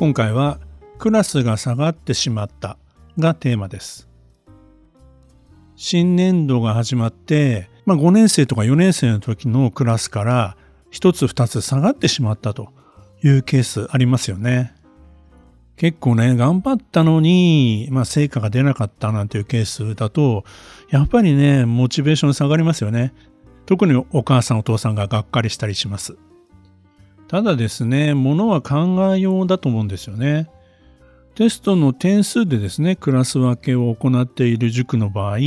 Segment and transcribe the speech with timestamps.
[0.00, 0.58] 今回は
[0.96, 2.78] クラスが下がってしまった
[3.18, 4.08] がテーマです。
[5.76, 10.56] 新年度が始まって、まあ、5年生とか4年生の時のクラスから
[10.90, 12.70] 1つ2つ下がってしまったと
[13.22, 14.72] いうケースありますよね。
[15.76, 20.44] 結構ね頑張ったのに、まあ、成果が出なかったなんていうケースだと
[20.88, 23.12] やっぱりねモチベーション下がりますよね。
[23.66, 26.16] 特にお母さんお父さんががっかりしたりします。
[27.30, 30.50] ただですね、ものは考えようだと思うんですよね。
[31.36, 35.38] テストの点数でですね、クラス分けを行っている塾の場合、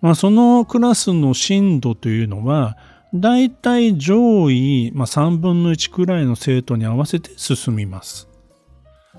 [0.00, 2.78] まあ、そのクラスの進度というのは、
[3.12, 8.26] だいたい上位、まあ、3分の1くらいの生徒に合わせて進みます。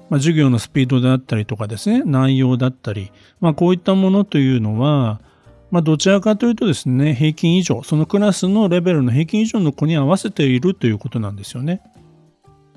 [0.10, 5.22] まあ、授業のスピードであったりとかですね、内容だったり、まあ、こういったものというのは、
[5.70, 11.82] まあ、どちらかというとですね、平均以上、そのクラスのレベルの平均以上の子に合わせているということなんですよね。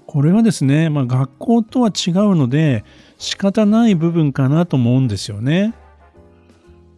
[0.06, 2.82] これはですね、まあ、学校とは違うので
[3.18, 5.72] 仕方ない部分かなと思うんですよね。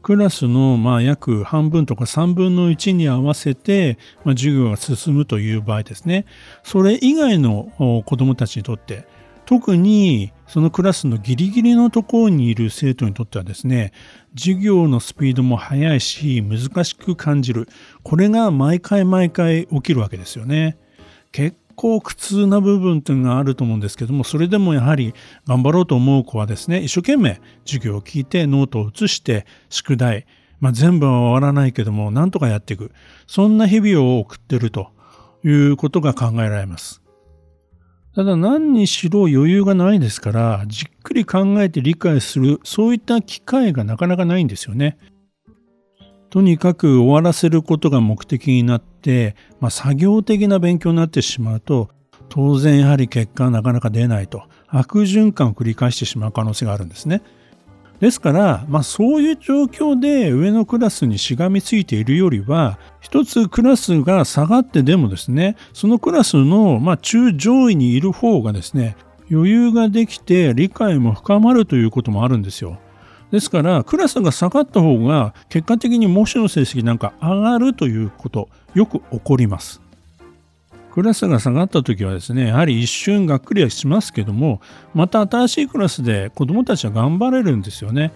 [0.02, 6.24] クラスのまあ約半分とか3分の1に合わせて、まあ、授業が進むという場合ですね、
[6.64, 9.06] それ以外の子どもたちにとって、
[9.52, 13.92] 特にそのクラスのギリギリのところにいる生徒にとってはですね、
[14.34, 17.68] 授業のスピードも速いし、難しく感じる。
[18.02, 20.78] これが毎回毎回起きるわけですよね。
[21.32, 25.12] 結構苦痛な部分というのがあると思うんですけども、それでもやはり
[25.46, 30.24] 頑張ろうと思う子はですね、一生懸命授業を聞いてノートを写して宿題、
[30.60, 32.90] まあ、全部は終わらないけども、なんとかやっていく。
[33.26, 34.88] そんな日々を送ってると
[35.44, 37.01] いうことが考えられます。
[38.14, 44.98] ただ何にしろ余裕がないですから、じっくり考えて理解する、そういった機会がなかなかないんですよね。
[46.28, 51.88] とにかく終わらせることが目的になって、まあ、作業的な勉強になってしまうと、
[52.28, 57.22] 当然やはり結果はなかなか出ないと、悪循環を繰り返してしまう可能性があるんですね。
[58.02, 68.96] ですから、まあ、そういう状況で上のクラスにしがみついているよりは、一つクラスが下がってでもですね、そのクラスの、まあ、中上位にいる方がですね、
[69.30, 72.80] 余裕ができて理解も深まるということもあるんですよ。
[73.30, 79.81] ですから、クラスが下がった方が結果的に模試の成績なんか上がるということ、よく起こります。
[80.92, 84.60] クラスが下がった時はですね、やはり一瞬がっくりはしますけども、
[84.92, 88.12] また新しいクラスで子どもたちは頑張れるんですよね。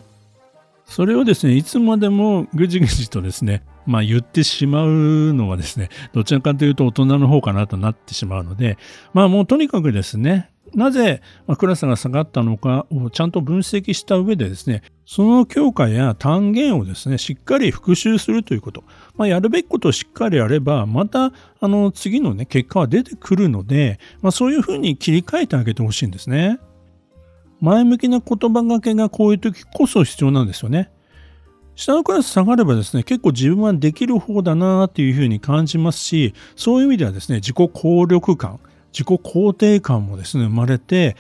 [0.85, 8.77] それをですね、いつまでもぐじぐじとですね、まあ言ってしまうのはですね、どちらかというと大人の方かなとなってしまうので、
[9.15, 11.23] まあもうとにかくですね、なぜ
[11.59, 18.85] クラスが下がったのかをちゃんと分析した上でですね、その教科や単元をですね、しっかり復習するということ。
[19.17, 26.59] まあ、やるべきことをしっかりやれば、また、あの、次のね、結果は出てくるので、まあ、そういうふうに切り替えてあげてほしいんですね。
[27.61, 30.91] 前向きな言葉がけがこういう時こそ必要なんですよね。
[31.77, 38.61] 下のクラス下がればですね、結構自分はできる方だなっていうふうに感じますし、そういう意味ではですね、自己効力感、
[38.97, 41.17] 自己肯定感もですね、生まれて、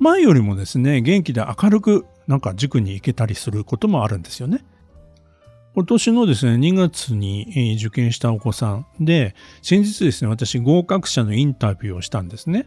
[0.00, 4.64] 前よりもですね、元気で明るくなんか塾に行けたりすることもあるんですよね。
[5.76, 12.66] 今年のですね、2月に受験したお子さんで、先日ですね、私合格者のインタビューをしたんですね。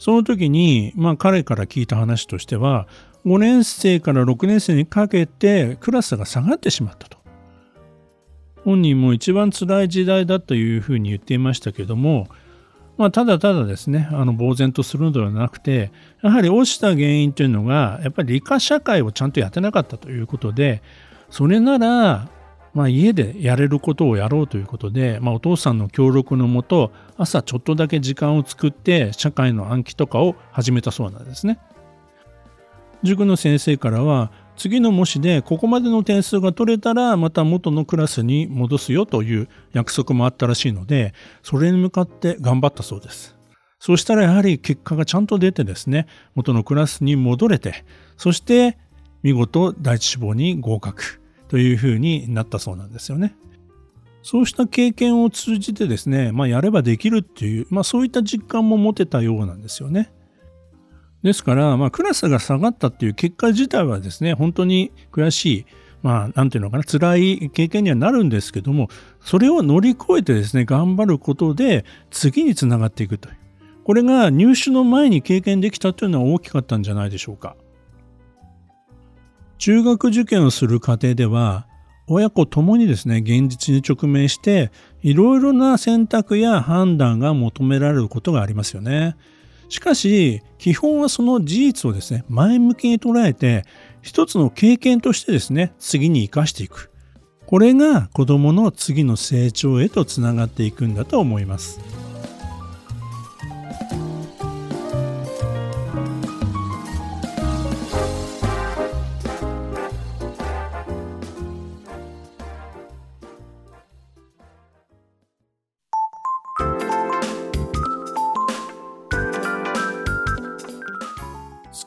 [0.00, 2.88] その時に、まあ彼から聞いた話としては、
[3.24, 7.18] 5年生から6年生にかけてクラスが下がってしまったと。
[8.64, 12.26] 本人も一番辛い時代だというふうに言っていましたけども、
[13.00, 15.90] まあ、ただただですね、あの、呆然とするのではなくて、
[16.22, 20.82] やはり落ちた原因というのが、やっぱり理科社会をちゃんとやってなかったということで、
[21.30, 22.28] それなら、
[22.74, 31.58] まあ、家でやれることをやろうということで、まあ、お父さんの協力のもと、朝ちょっとだけ時間を作って、社会の暗記とかを始めたそうなんですね。
[33.02, 43.36] 塾の先生からは、次の模試でここまでの点数が取れたらまた元のクラスに戻すよという約束もあったらしいのでそれに向かって頑張ったそうです
[43.78, 47.84] そうしたらやはり結果がちゃんと出てですね元のクラスに戻れて
[48.16, 48.78] そして
[49.22, 53.34] 見事第一志望に合格というふうになったそうなんですよね
[54.22, 60.12] そうした経験を通じてですね、まあ、やればできるっていう、まあ、そういった実感も持てたようなんですよね。
[61.22, 65.66] ですから、まあ、クラスが下がったっていう結果自体はですね、本当に悔しい、
[66.02, 68.88] まあ、なんていうのかな、辛い経験にはなるんですけども、
[69.20, 73.36] それを乗り越えてですね、頑張ることで、次につながっていくという。
[73.84, 77.56] これが入試の前に経験できたというのは大きかったんじゃないでしょうか。
[79.58, 81.66] 中学受験をする過程では、
[82.06, 89.16] 親子ともにですね、現実に直面して、いろいろな選択や判断が求められることがありますよね。
[89.70, 93.64] しかし、基本はその事実をですね、前向きに捉えて、
[94.02, 96.90] 一つの経験としてですね、次に生かしていく。
[97.46, 101.80] これが子供の次の成長へとつながっていくんだと思います。